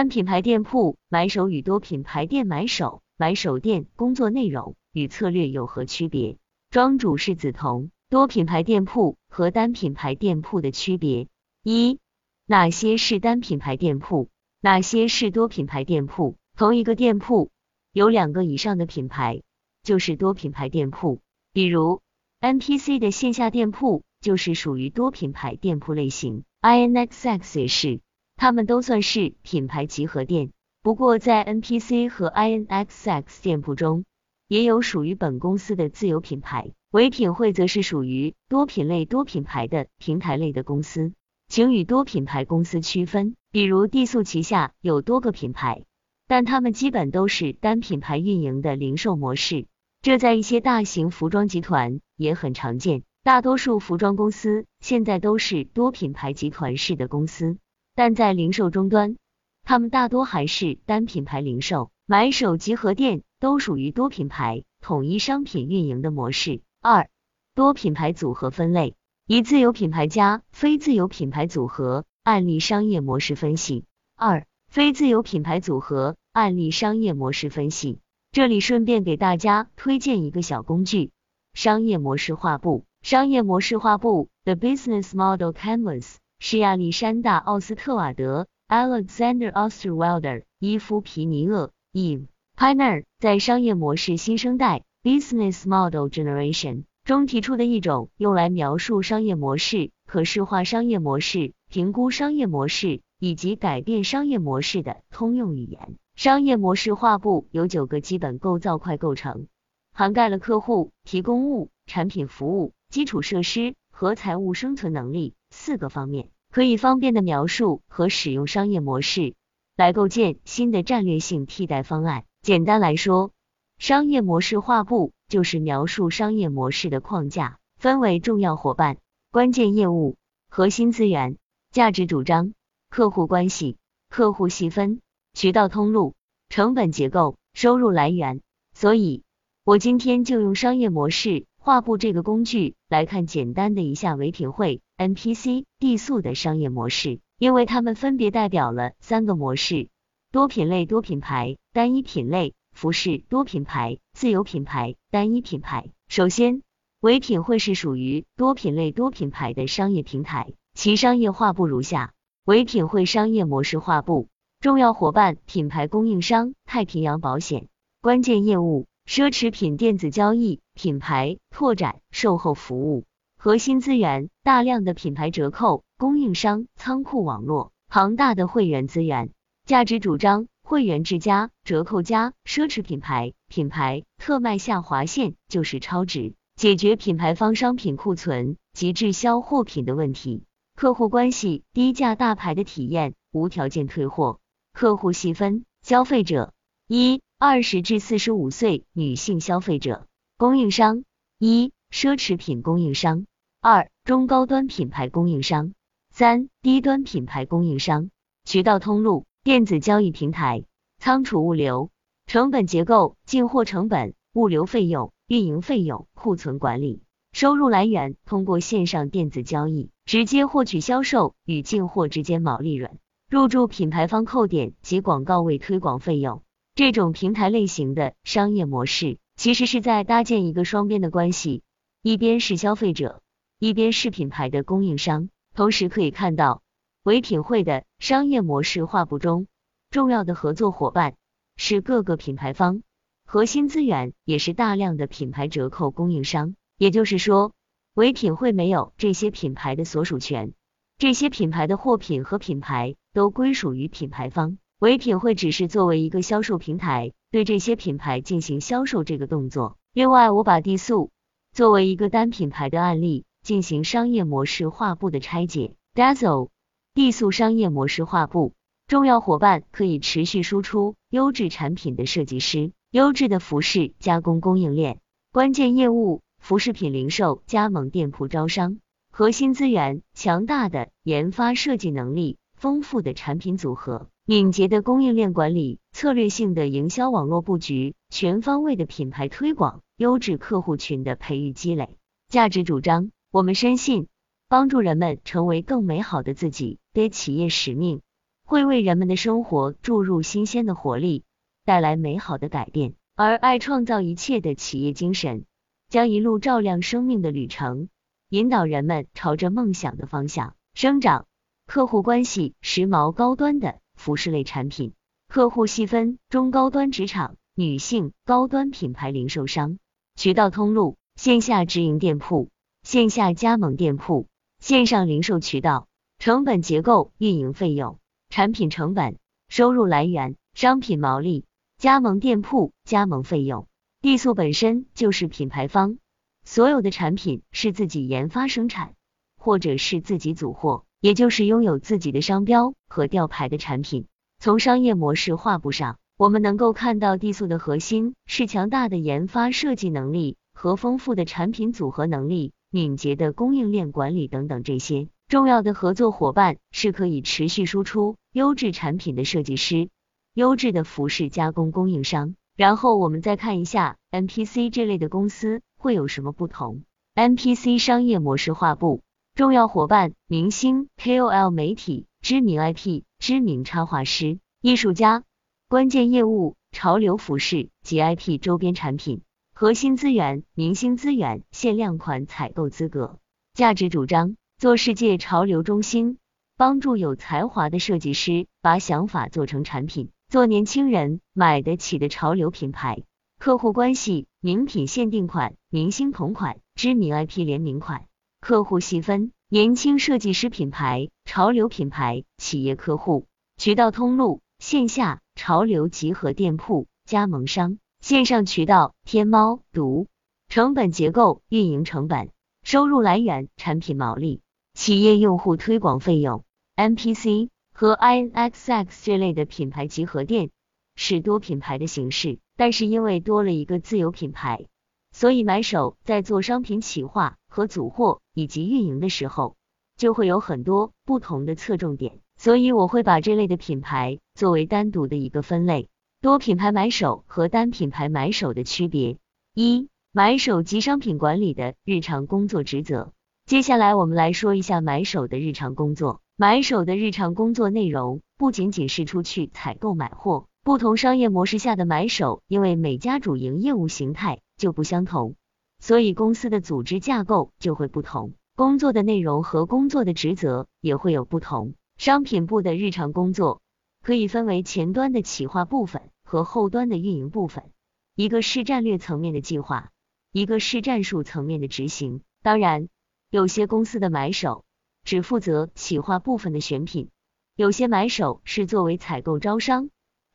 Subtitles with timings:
[0.00, 6.38] 单品牌店铺买手与多品牌店买手买手店工作内容与策略有何区别？
[6.70, 7.90] 庄主是梓潼。
[8.08, 11.28] 多品牌店铺和单品牌店铺的区别：
[11.62, 11.98] 一、
[12.46, 14.30] 哪些是单品牌店铺？
[14.62, 16.36] 哪些是多品牌店铺？
[16.56, 17.50] 同一个店铺
[17.92, 19.42] 有两个以上的品牌
[19.82, 21.20] 就是多品牌店铺，
[21.52, 22.00] 比如
[22.40, 28.00] NPC 的线下店铺就是属于多品牌店铺类型，INXX 也是，
[28.40, 30.50] 他们都算是品牌集合店。
[30.82, 34.06] 不过在 NPC 和 INXX 店铺中，
[34.48, 41.12] 也有属于本公司的自有品牌，唯品会则是属于多品类多品牌的平台类的公司，
[41.48, 43.36] 请与多品牌公司区分。
[43.52, 45.84] 比如地素旗下有多个品牌，
[46.26, 49.66] 但他们基本都是单品牌运营的零售模式，
[50.00, 53.02] 这在一些大型服装集团也很常见。
[53.22, 57.58] 大多数服装公司现在都是多品牌集团式的公司，
[58.00, 59.18] 但在零售终端，
[59.62, 66.62] 他们大多还是单品牌零售，买手集合店都属于多品牌统一商品运营的模式。
[66.80, 67.10] 二、
[67.54, 68.94] 多品牌组合分类，
[69.26, 72.06] 以自有品牌加非自有品牌组合。
[72.22, 73.84] 案例商业模式分析
[74.16, 77.98] 二，非自有品牌组合案例商业模式分析。
[78.32, 81.10] 这里顺便给大家推荐一个小工具，
[81.52, 82.86] 商业模式画布。
[83.02, 101.52] 商业模式画布 The Business Model Canvas 是亚历山大奥斯特瓦德 Alexander Osterwalder 伊夫皮尼厄 Eve Piner 在商业模式新生代 Business Model Generation 中提出的一种用来描述商业模式、可视化商业模式。
[101.68, 105.98] 评估商业模式以及改变商业模式的通用语言。
[106.16, 109.46] 商业模式画布由九个基本构造块构成，
[109.92, 119.34] 涵盖了客户、提供物、产品、服务、基础设施和财务生存能力四个方面，可以方便的描述和使用商业模式，
[119.76, 122.24] 来构建新的战略性替代方案。
[122.42, 123.32] 简单来说，
[123.78, 128.98] 商业模式画布就是描述商业模式的框架，分为重要伙伴、
[129.30, 130.16] 关键业务、
[130.48, 131.36] 核心资源。
[131.72, 132.52] 价值主张、
[132.88, 133.76] 客户关系、
[134.08, 135.00] 客户细分、
[135.34, 136.14] 渠道通路、
[136.48, 138.40] 成本结构、收入来源。
[138.74, 139.22] 所以，
[139.62, 149.90] 我今天就用商业模式画布这个工具来看简单的一下唯品会、NPC、地素的商业模式，因为它们分别代表了三个模式：
[150.32, 155.90] 多品类多品牌、单一品类、服饰多品牌、自有品牌、单一品牌。
[156.08, 156.62] 首先，
[156.98, 160.54] 唯品会是属于多品类多品牌的商业平台。
[160.72, 162.14] 其商业画布如下：
[162.46, 164.28] 唯品会商业模式画布，
[164.60, 167.68] 重要伙伴品牌供应商太平洋保险，
[168.00, 173.06] 关键业务奢侈品电子交易品牌拓展售后服务，
[173.36, 179.32] 核心资源大量的品牌折扣供应商仓库网络，庞大的会员资源，
[179.66, 190.44] 价值主张会员之家折扣加奢侈品牌品牌特卖下划线就是超值，解决品牌方商品库存及滞销货品的问题。
[190.76, 194.38] 客户关系低价大牌的体验，无条件退货。
[194.72, 196.52] 客户细分消费者
[196.86, 200.06] 一二十至四十五岁女性消费者。
[200.36, 201.04] 供应商
[201.38, 203.24] 一奢侈品供应商，
[203.62, 205.72] 二中高端品牌供应商，
[206.10, 208.10] 三低端品牌供应商。
[208.44, 210.64] 渠道通路电子交易平台，
[210.98, 211.90] 仓储物流
[212.26, 217.00] 成本结构进货成本、物流费用、运营费用、库存管理。
[217.32, 222.98] 收入来源通过线上电子交易直接获取销售与进货之间毛利润，
[223.30, 226.42] 入驻品牌方扣点及广告位推广费用。
[226.80, 231.62] 这种平台类型的商业模式，其实是在搭建一个双边的关系，
[232.00, 233.20] 一边是消费者，
[233.58, 235.28] 一边是品牌的供应商。
[235.54, 236.62] 同时可以看到，
[237.02, 239.46] 唯品会的商业模式画布中，
[239.90, 241.16] 重要的合作伙伴
[241.54, 242.82] 是各个品牌方，
[243.26, 246.54] 核心资源也是大量的品牌折扣供应商。
[246.78, 247.52] 也就是说，
[247.92, 250.54] 唯品会没有这些品牌的所属权，
[250.96, 259.76] 这些品牌的货品和品牌都归属于品牌方，唯品会只是作为一个销售平台，对这些品牌进行销售这个动作。
[259.92, 261.10] 另外，我把地素
[261.52, 265.74] 作为一个单品牌的案例进行商业模式画布的拆解。
[265.94, 266.48] Dazzle
[266.94, 268.54] 地素商业模式画布，
[268.86, 274.98] 重要伙伴可以持续输出优质产品的设计师，优质的服饰加工供应链，
[275.30, 276.22] 关键业务。
[276.38, 278.78] 服饰品零售加盟店铺招商，
[279.12, 291.98] 核心资源强大的研发设计能力，丰富的产品组合，敏捷的供应链管理，策略性的营销网络布局，全方位的品牌推广，优质客户群的培育积累。
[292.28, 294.06] 价值主张，我们深信
[294.48, 298.02] 帮助人们成为更美好的自己，对企业使命。
[298.44, 301.24] 会为人们的生活注入新鲜的活力，
[301.64, 302.94] 带来美好的改变。
[303.16, 305.44] 而爱创造一切的企业精神，
[305.88, 307.88] 将一路照亮生命的旅程，
[308.28, 311.26] 引导人们朝着梦想的方向生长。
[311.66, 314.94] 客户关系，时髦高端的服饰类产品，
[315.28, 319.76] 客户细分中高端职场、女性高端品牌零售商。
[320.16, 322.48] 渠道通路：线下直营店铺、
[322.82, 324.26] 线下加盟店铺、
[324.58, 325.86] 线上零售渠道。
[326.18, 327.98] 成本结构：运营费用、
[328.30, 329.18] 产品成本、
[329.50, 331.44] 收入来源、商品毛利、
[331.76, 333.66] 加盟店铺、加盟费用。
[334.00, 335.98] 地素本身就是品牌方，
[336.42, 338.94] 所有的产品是自己研发生产，
[339.36, 340.86] 或者是自己组货。
[341.00, 344.06] 也就是拥有自己的商标和吊牌的产品。
[344.38, 359.88] 从商业模式画布上，我们能够看到地素的核心是强大的研发设计能力和丰富的产品组合能力、敏捷的供应链管理等等这些重要的合作伙伴是可以持续输出优质产品的设计师、
[360.34, 362.34] 优质的服饰加工供应商。
[362.56, 366.82] 然后我们再看一下 NPC 这类的公司会有什么不同。
[367.14, 369.00] NPC 商业模式画布。
[369.34, 375.24] 重要伙伴：明星、KOL、媒体、知名 IP、知名插画师、艺术家。
[375.68, 379.22] 关键业务：潮流服饰及 IP 周边产品。
[379.54, 383.18] 核心资源：明星资源、限量款采购资格。
[383.54, 386.18] 价值主张：做世界潮流中心，
[386.58, 393.04] 帮助有才华的设计师把想法做成产品，做年轻人买得起的潮流品牌。
[393.38, 398.04] 客户关系：名品限定款、明星同款、知名 IP 联名款。
[398.40, 403.26] 客户细分：年轻设计师品牌、潮流品牌、企业客户。
[403.58, 410.08] 渠道通路：线下潮流集合店铺、加盟商；线上渠道：天猫、读。
[410.48, 412.30] 成本结构：运营成本、
[412.64, 414.40] 收入来源、产品毛利、
[414.74, 416.42] 企业用户推广费用。
[416.74, 420.50] NPC 和 INXX 这类的品牌集合店
[420.96, 424.66] 是多品牌的形式，但是因为多了一个自有品牌。
[425.12, 429.56] 所以买手在做商品企划和组货以及运营的时候，
[429.96, 432.20] 就会有很多不同的侧重点。
[432.36, 435.88] 所以我会把这类的品牌作为单独的一个分类。
[436.22, 439.18] 多品牌买手和单品牌买手的区别：
[439.54, 443.12] 一、买手及商品管理的日常工作职责。
[443.46, 446.20] 接下来我们来说一下买手的日常工作。
[446.36, 454.40] 买手的日常工作内容不仅仅是出去采购买货，不同商业模式下的买手，因为每家主营业务形态。
[454.60, 455.36] 就不相同，
[455.78, 461.72] 所以公司的组织架构就会不同，工作的内容和工作的职责也会有不同。
[461.96, 463.62] 商品部的日常工作
[464.02, 467.70] 可以分为前端的企划部分和后端的运营部分，
[468.14, 469.88] 一个是战略层面的计划，
[470.30, 472.20] 一个是战术层面的执行。
[472.42, 472.90] 当然，
[473.30, 474.66] 有些公司的买手
[475.04, 477.08] 只负责企划部分的选品，
[477.56, 479.88] 有些买手是作为采购招商，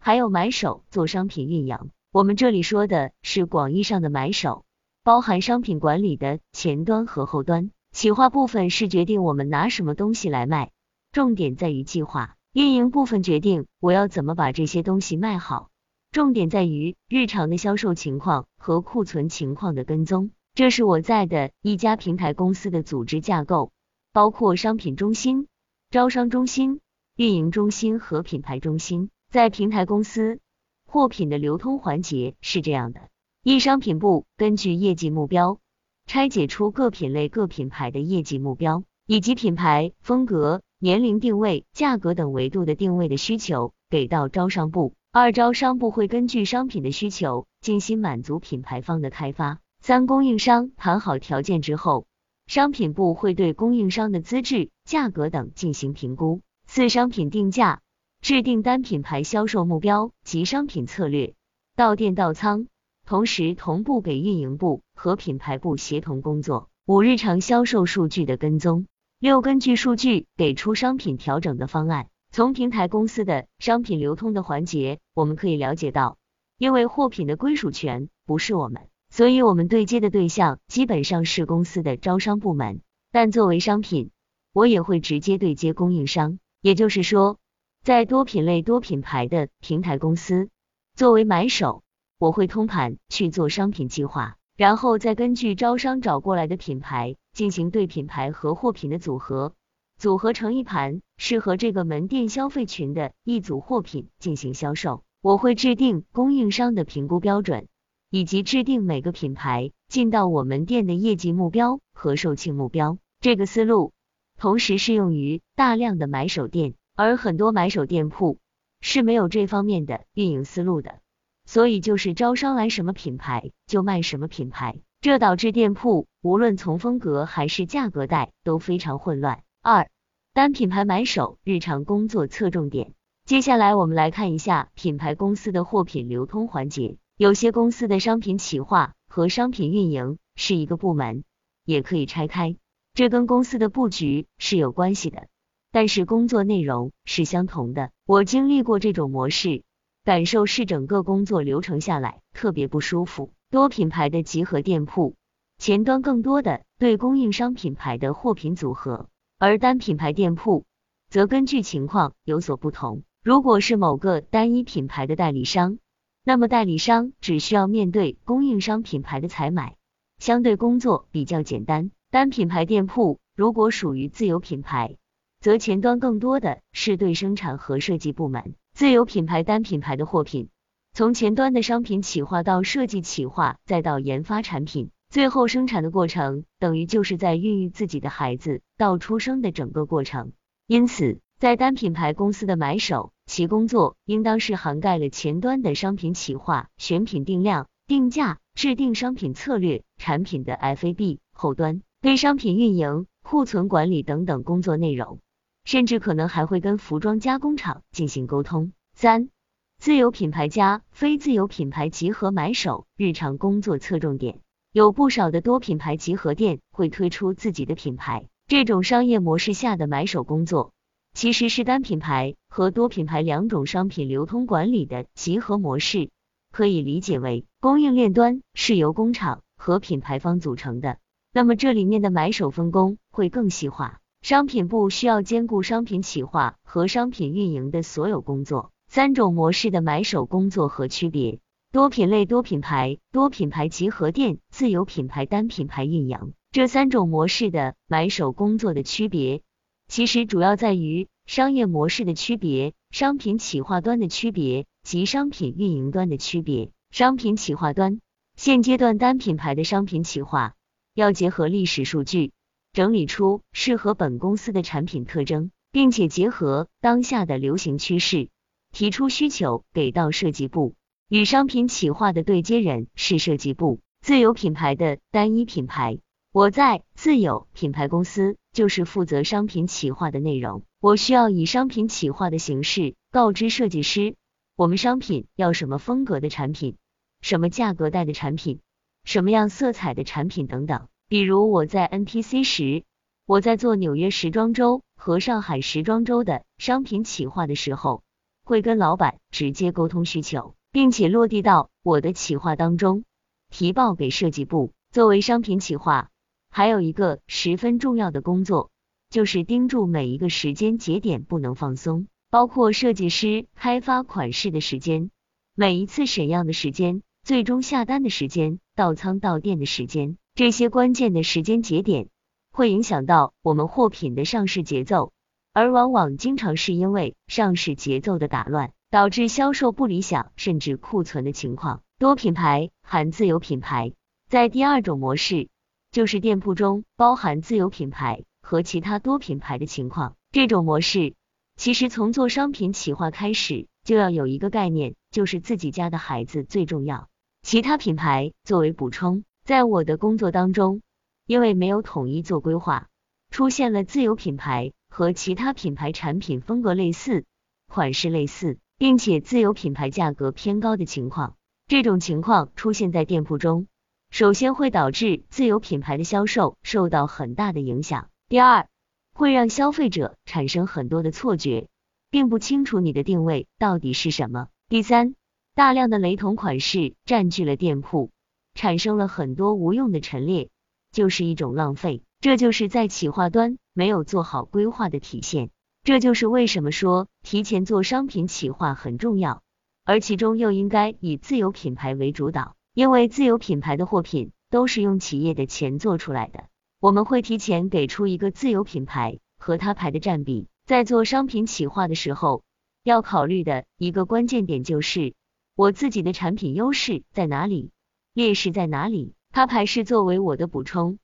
[0.05, 1.89] 还有买手做商品运营。
[2.11, 4.63] 我们这里说的是广义上的买手，
[5.03, 7.71] 包含商品管理的前端和后端。
[7.91, 10.69] 企划部分是决定我们拿什么东西来卖，
[11.11, 12.35] 重点在于计划。
[12.53, 15.71] 运营部分决定我要怎么把这些东西卖好，
[16.11, 20.29] 重点在于日常的销售情况和库存情况的跟踪。
[20.53, 23.71] 这是我在的一家平台公司的组织架构，
[24.13, 25.47] 包括商品中心、
[25.89, 26.79] 招商中心、
[27.15, 29.09] 运营中心和品牌中心。
[29.35, 30.39] 在平台公司。
[30.87, 33.01] 货品的流通环节是这样的：
[33.43, 35.59] 一、商品部根据业绩目标，
[36.05, 44.93] 拆解出各品类各品牌的业绩目标，以及品牌风格、年龄定位、价格等维度的定位的需求，给到招商部。
[45.11, 49.59] 二、招商部会根据商品的需求进行满足品牌方的开发。
[49.81, 52.05] 三、供应商谈好条件之后，
[52.47, 56.39] 商品部会对供应商的资质、价格等进行评估。
[56.67, 57.81] 四、商品定价。
[58.25, 61.35] 制定单品牌销售目标及商品策略，
[61.75, 62.65] 到店到仓，
[63.05, 66.71] 同时同步给运营部和品牌部协同工作。
[66.87, 68.87] 五、日常销售数据的跟踪。
[69.19, 72.07] 六、根据数据给出商品调整的方案。
[72.31, 76.17] 从平台公司的商品流通的环节，我们可以了解到，
[76.57, 82.81] 因为货品的归属权不是我们，所以我们对接的对象基本上是公司的招商部门。
[83.11, 84.09] 但作为商品，
[84.51, 87.37] 我也会直接对接供应商，也就是说。
[87.85, 90.49] 在多品类多品牌的平台公司，
[90.95, 91.83] 作为买手，
[92.17, 99.53] 我会通盘去做商品计划，然后再根据招商找过来的品牌进行对品牌和货品的组合，
[99.99, 105.03] 组合成一盘适合这个门店消费群的一组货品进行销售。
[105.21, 107.67] 我会制定供应商的评估标准，
[108.09, 112.97] 以及制定每个品牌进到我们店的业绩目标和售罄目标。
[113.19, 113.93] 这个思路
[114.39, 116.73] 同时适用于大量的买手店。
[116.95, 118.39] 而很多买手店铺
[118.81, 120.99] 是没有这方面的运营思路的，
[121.45, 129.43] 所以就是招商来什么品牌就卖什么品牌，这导致店铺无论从风格还是价格带都非常混乱。
[129.61, 129.89] 二、
[130.33, 132.93] 单品牌买手日常工作侧重点。
[133.25, 136.97] 接下来我们来看一下品牌公司的货品流通环节。
[137.17, 141.23] 有些公司的商品企划和商品运营是一个部门，
[141.63, 142.57] 也可以拆开，
[142.93, 145.27] 这跟公司的布局是有关系的，
[145.75, 147.91] 但是工作内容是相同的。
[148.05, 149.63] 我经历过这种模式，
[150.05, 153.33] 感受是整个工作流程下来特别不舒服。
[153.51, 155.15] 多品牌的集合店铺，
[155.57, 160.63] 前端更多的对供应商品牌的货品组合，而单品牌店铺
[161.09, 163.03] 则根据情况有所不同。
[163.21, 165.79] 如果是某个单一品牌的代理商，
[166.23, 169.75] 那么代理商只需要面对供应商品牌的采买，
[170.19, 171.91] 相对工作比较简单。
[172.11, 174.95] 单品牌店铺如果属于自有品牌，
[175.45, 178.55] 则前端更多的是对生产和设计部门。
[178.73, 180.49] 自有品牌单品牌的货品，
[180.91, 190.31] 从前端的商品企划到设计企划，再到研发产品，最后生产的过程，等于就是在孕育自己的孩子到出生的整个过程。
[190.65, 205.19] 因此，在单品牌公司的买手，其工作应当是涵盖了前端的商品企划、选品定量、定价、制定商品策略、产品的 FAB，后端对商品运营、库存管理等等工作内容，
[205.65, 208.71] 甚至可能还会跟服装加工厂进行沟通。
[208.93, 209.29] 三、
[209.77, 214.39] 自有品牌加非自有品牌集合买手日常工作侧重点，
[214.71, 220.71] 有不少的多品牌集合店会推出自己的品牌，这种商业模式下的买手工作。
[221.13, 226.09] 其实是单品牌和多品牌两种商品流通管理的集合模式，
[226.51, 230.97] 可以理解为供应链端是由工厂和品牌方组成的，
[231.31, 234.01] 那么这里面的买手分工会更细化。
[234.25, 238.71] 商品部需要兼顾商品企划和商品运营的所有工作。
[238.87, 241.37] 三种模式的买手工作和区别：
[241.71, 246.33] 多品类多品牌、多品牌集合店、自有品牌单品牌运营。
[246.51, 249.43] 这三种模式的买手工作的区别。
[249.87, 256.71] 其实主要在于商业模式的区别、商品企划端的区别及商品运营端的区别。
[256.89, 258.01] 商品企划端，
[258.35, 260.55] 现阶段单品牌的商品企划
[260.95, 262.31] 要结合历史数据，
[262.75, 268.27] 整理出适合本公司的产品特征，并且结合当下的流行趋势，
[268.73, 270.75] 提出需求给到设计部。
[271.07, 273.79] 与商品企划的对接人是设计部。
[274.01, 275.99] 自有品牌的单一品牌。
[276.33, 284.17] 我在自有品牌公司就是负责商品企划的内容，我需要以商品企划的形式告知设计师，
[284.57, 286.75] 我们商品要什么风格的产品，
[287.21, 288.59] 什么价格带的产品，
[289.05, 290.89] 什么样色彩的产品等等。
[291.07, 292.83] 比如我在 NPC 时，
[293.27, 298.01] 我在做纽约时装周和上海时装周的商品企划的时候，
[298.43, 303.03] 会跟老板直接沟通需求，并且落地到我的企划当中，
[303.51, 306.09] 提报给设计部作为商品企划。
[306.49, 308.71] 还有一个十分重要的工作，
[309.11, 315.11] 就是盯住每一个时间节点不能放松，包括设计师开发款式的时间，
[315.53, 322.09] 每一次审样的时间，最终下单的时间，到仓到店的时间，这些关键的时间节点
[322.51, 325.13] 会影响到我们货品的上市节奏，
[325.53, 331.83] 而往往经常是因为上市节奏的打乱，导致销售不理想，甚至库存的情况。
[331.99, 333.93] 多品牌含自有品牌，
[334.27, 335.47] 在第二种模式。
[335.91, 340.15] 就是店铺中包含自有品牌和其他多品牌的情况。
[340.33, 341.13] 这种模式
[341.55, 347.07] 其实从做商品企划开始就要有一个概念，就是自己家的孩子最重要，
[347.41, 349.23] 其他品牌作为补充。
[349.45, 350.81] 在我的工作当中，
[351.27, 352.87] 因为没有统一做规划，
[353.29, 357.25] 出现了自有品牌和其他品牌产品风格类似、
[357.67, 361.35] 款式类似，并且自有品牌价格偏高的情况。
[361.67, 363.67] 这种情况出现在店铺中。
[364.09, 368.09] 首先会导致自有品牌的销售受到很大的影响。
[368.27, 368.67] 第二，
[369.13, 371.67] 会让消费者产生很多的错觉，
[372.09, 374.47] 并不清楚你的定位到底是什么。
[374.69, 375.13] 第三，
[375.53, 378.09] 大量的雷同款式占据了店铺，
[378.55, 380.49] 产生了很多无用的陈列，
[380.91, 382.01] 就是一种浪费。
[382.19, 385.51] 这就是在企划端没有做好规划的体现。
[385.83, 389.43] 这就是为什么说提前做商品企划很重要，
[389.83, 392.55] 而其中又应该以自有品牌为主导。
[392.73, 396.45] 因为自有品牌的货品都是用企业的钱做出来的，
[396.81, 400.47] 我们会提前给出一个自有品牌和他牌的占比。
[400.65, 402.43] 在做商品企划的时候，
[402.83, 405.13] 要考虑的一个关键点就是
[405.55, 407.71] 我自己的产品优势在哪里，
[408.15, 410.99] 劣势在哪里，他牌是作为我的补充，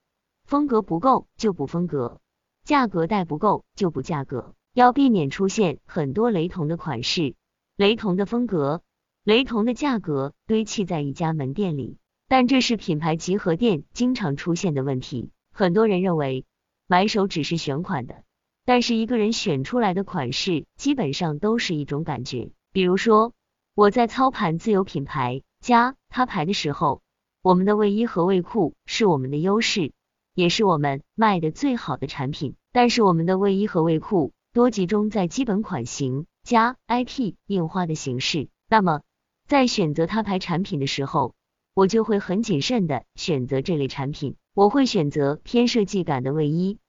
[0.46, 2.22] 风格不够就补风格，
[2.64, 4.56] 价格带不够就补价格。
[4.74, 7.36] 要避免出现很多雷同的款式、
[7.76, 8.82] 雷同的风格、
[9.26, 11.98] 雷同的价格堆砌在一家门店里。
[12.30, 15.32] 但这是品牌集合店经常出现的问题。
[15.52, 16.46] 很多人认为
[16.88, 18.24] 买手只是选款的，
[18.64, 22.52] 但是一个人选出来的款式基本上都是一种感觉。
[22.72, 23.34] 比如说，
[23.76, 27.02] 我在操盘自有品牌加他牌的时候，
[27.44, 29.94] 我们的卫衣和卫裤是我们的优势，
[30.34, 32.56] 也是我们卖的最好的产品。
[32.72, 39.02] 但是我们的卫衣和卫裤多集中在基本款型加 IP 印花的形式，那么
[39.48, 41.36] 在选择他牌产品的时候，
[41.76, 44.36] 我就会很谨慎的选择这类产品。
[44.54, 46.80] 我会选择偏设计感的卫衣、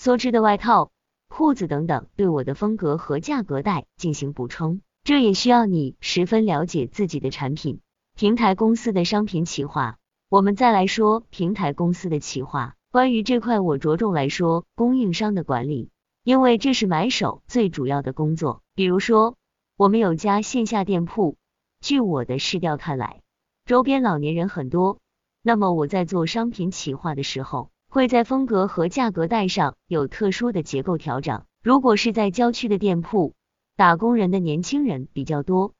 [0.00, 0.90] 梭织的外套、
[1.28, 4.80] 裤子等等，对我的风格和价格带进行补充。
[5.04, 7.80] 这也需要你十分了解自己的产品。
[8.22, 9.98] 平台公司的商品企划，
[10.28, 12.76] 我们再来说平台公司的企划。
[12.92, 15.90] 关于这块，我着重来说供应商的管理，
[16.22, 18.62] 因为这是买手最主要的工作。
[18.76, 19.34] 比如说，
[19.76, 21.36] 我们有家线下店铺，
[21.80, 23.22] 据我的试调看来，
[23.64, 25.00] 周边老年人很多，
[25.42, 31.42] 那么我在做商品企划的时候，会在风格和价格带上有特殊的结构调整。
[31.60, 33.34] 如果是在郊区的店铺，
[33.76, 35.72] 打工人的年轻人比较多，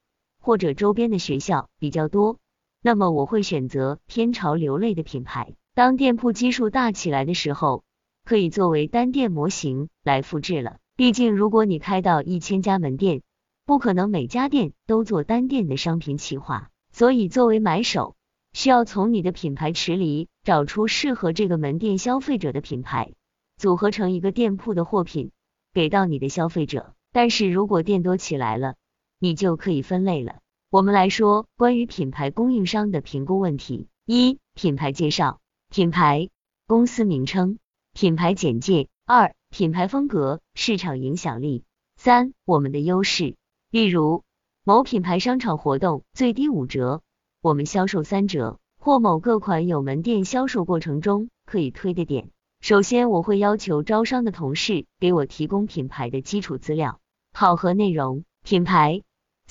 [0.43, 2.37] 或者周边的学校比较多，
[2.81, 5.55] 那么我会选择偏潮流类的品牌。
[5.73, 7.85] 当店铺基数大起来的时候，
[8.25, 10.79] 可以作为单店模型来复制了。
[10.97, 13.21] 毕竟如果你开到一千家门店，
[13.65, 18.17] 不可能每家店都做单店的商品企划，所以作为买手，
[18.51, 23.13] 需要从你的品牌池里找出适合这个门店消费者的品牌，
[23.55, 25.31] 组合成一个店铺的货品，
[25.73, 26.93] 给到你的消费者。
[27.13, 28.75] 但是如果店多起来了，
[29.23, 30.39] 你就可以分类了。
[30.69, 35.39] 我们来说关于品牌供应商的评估问题：一、品牌介绍，
[35.69, 36.27] 品牌
[36.67, 37.57] 公司名称，
[37.93, 41.63] 品牌简介；二、品牌风格，市场影响力；
[41.95, 43.37] 三、我们的优势，
[43.71, 44.23] 例如
[44.65, 47.01] 某品牌商场活动最低五折，
[47.41, 52.29] 我们销售三折，或某个款有门店销售过程中可以推的点。
[52.59, 56.99] 首先，我会要求招商的同事给我提供品牌的基础资料。
[57.31, 59.01] 考核内容：品牌、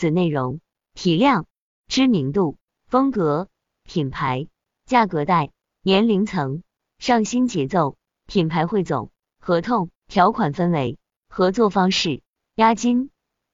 [0.03, 0.59] 子内容、
[0.95, 1.47] 体量、
[1.87, 2.57] 知名度、
[2.89, 3.49] 风格、
[3.85, 4.49] 品牌、
[4.85, 6.65] 价格带、年龄层、
[6.99, 12.21] 上新节奏、品牌汇总、合同条款分为合作方式、
[12.57, 13.11] 押金、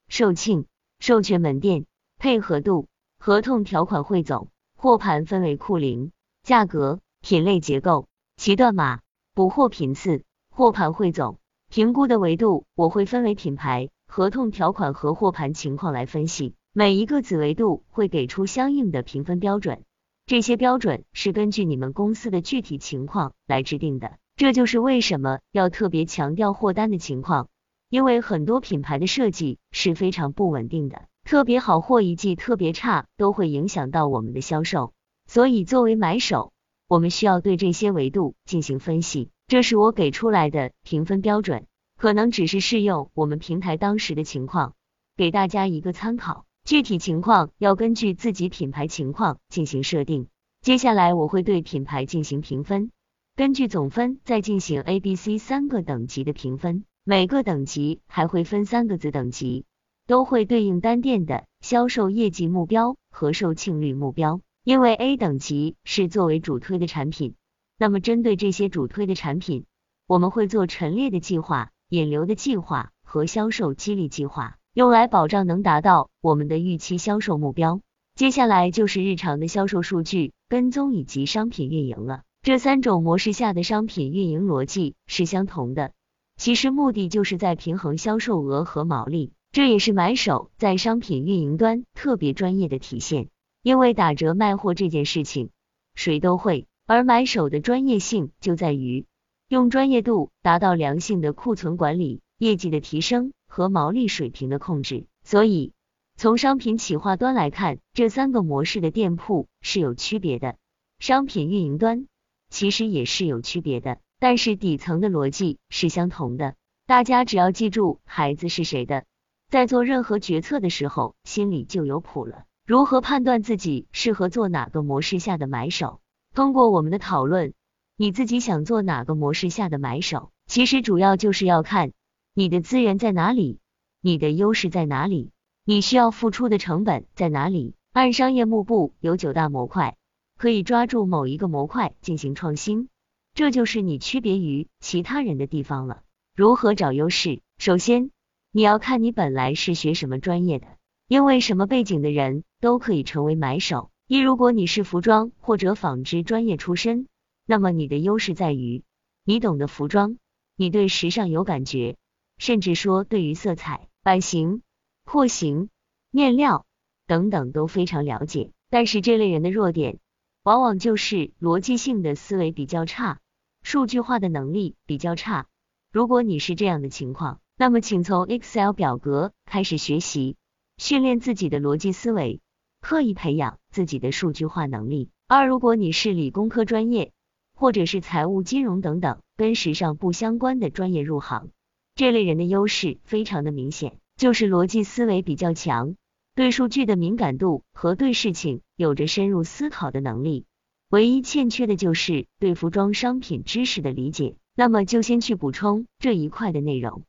[0.08, 0.64] 售罄、
[1.00, 1.84] 授权门店、
[2.16, 8.08] 配合度、合同条款汇总、货盘分为库龄、价格、品类结构、
[8.38, 9.00] 其断码、
[9.34, 13.90] 补货频次、货盘汇总、评估的维度，我会分为品牌。
[14.10, 19.84] 合同条款和货盘情况来分析，每一个子维度会给出相应的评分标准，
[20.26, 24.16] 这些标准是根据你们公司的具体情况来制定的。
[24.34, 27.48] 这就是为什么要特别强调货单的情况，
[27.90, 34.94] 因为很多品牌的设计是非常不稳定的，特别好货一季特别差，都会影响到我们的销售。
[35.26, 36.52] 所以作为买手，
[36.88, 41.66] 我们需要对这些维度进行分析，这是我给出来的评分标准。
[41.98, 44.74] 可能只是适用我们平台当时的情况，
[45.16, 46.44] 给大家一个参考。
[46.64, 50.28] 具体情况要根据自己品牌情况进行设定。
[50.62, 52.92] 接下来我会对品牌进行评分，
[53.34, 59.64] 根据总分再进行 A、B、C 三个等级的评分，每个等级还会分三个子等级，
[60.06, 64.40] 都会对应单店的销售业绩目标和售罄率目标。
[64.62, 67.34] 因为 A 等级是作为主推的产品，
[67.76, 69.64] 那么针对这些主推的产品，
[70.06, 71.72] 我们会做陈列的计划。
[71.90, 77.81] 引流的计划和销售激励计划，用来保障能达到我们的预期销售目标。
[78.14, 82.24] 接下来就是日常的销售数据跟踪以及商品运营了。
[82.42, 85.92] 这三种模式下的商品运营逻辑是相同的，
[86.37, 89.33] 其实目的就是在平衡销售额和毛利。
[89.51, 93.29] 这也是买手在商品运营端特别专业的体现。
[93.62, 95.48] 因为打折卖货这件事情
[95.94, 99.07] 谁都会，而买手的专业性就在于。
[99.48, 105.06] 用专业度达到良性的库存管理、业绩的提升和毛利水平的控制。
[105.24, 105.72] 所以，
[106.16, 110.56] 从商品企划端来看，这三个模式的店铺是有区别的。
[110.98, 112.06] 商品运营端
[112.50, 116.54] 其实也是有区别的，但是底层的逻辑是相同的。
[116.87, 119.06] 大家只要记住孩子是谁的，
[119.48, 122.44] 在做任何决策的时候心里就有谱了。
[122.66, 126.02] 如何判断自己适合做哪个模式下的买手？
[126.34, 127.54] 通过我们的讨论。
[128.00, 130.30] 你自己想做哪个模式下的买手？
[130.46, 131.90] 其实主要就是要看
[132.32, 133.58] 你的资源在哪里，
[134.00, 135.32] 你的优势在哪里，
[135.64, 137.74] 你需要付出的成本在哪里。
[137.92, 139.96] 按商业幕布有九大模块，
[140.37, 142.88] 可以抓住某一个模块进行创新，
[143.34, 146.02] 这就是你区别于其他人的地方了。
[146.37, 147.40] 如何找优势？
[147.58, 148.12] 首先，
[148.52, 150.68] 你要看你本来是学什么专业的，
[151.08, 153.90] 因为什么背景的人都可以成为买手。
[154.06, 157.08] 一，如果你是服装或者纺织专业出身，
[157.50, 158.82] 那么你的优势在于
[159.24, 160.18] 你懂得服装，
[160.54, 161.96] 你对时尚有感觉，
[162.37, 164.61] 甚至说对于色彩、版型、
[165.06, 165.70] 廓形、
[166.11, 166.66] 面料
[167.06, 168.50] 等等都非常了解。
[168.68, 169.98] 但是这类人的弱点，
[170.42, 173.18] 往往就是逻辑性的思维比较差，
[173.62, 175.46] 数据化的能力比较差。
[175.90, 180.37] 如果你是这样的情况，那么请从 Excel 表格开始学习，
[180.76, 182.42] 训练自己的逻辑思维，
[182.82, 185.08] 刻意培养自己的数据化能力。
[185.26, 187.11] 二，如果你是理工科专业，
[187.58, 191.48] 或者是财务、金融等等跟时尚不相关的专业入行，
[191.96, 195.96] 这类人的优势非常的明显，就是逻辑思维比较强。
[196.36, 200.44] 对数据的敏感度和对事情有着深入思考的能力，
[200.88, 204.36] 唯一欠缺的就是对服装商品知识的理解。
[204.54, 207.02] 那么就先去补充这一块的内容。